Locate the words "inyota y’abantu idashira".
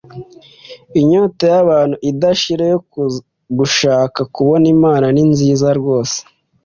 0.99-2.63